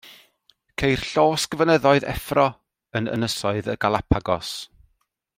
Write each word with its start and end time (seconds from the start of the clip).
Ceir 0.81 1.01
llosgfynyddoedd 1.09 2.07
effro 2.13 2.45
yn 3.01 3.11
Ynysoedd 3.17 3.69
y 3.75 3.79
Galapagos. 3.85 4.55